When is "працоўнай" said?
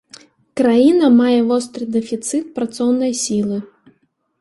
2.59-3.13